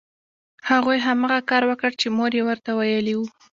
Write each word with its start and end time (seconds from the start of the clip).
هغوی 0.69 0.97
هماغه 1.07 1.39
کار 1.49 1.63
وکړ 1.67 1.91
چې 1.99 2.07
مور 2.17 2.31
یې 2.37 2.43
ورته 2.45 2.69
ویلي 2.79 3.13
وو 3.17 3.27